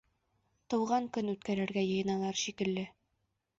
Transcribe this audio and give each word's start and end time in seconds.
Тыуған 0.73 1.09
көн 1.19 1.29
үткәрергә 1.35 1.85
йыйыналар 1.91 2.43
шикелле. 2.47 2.89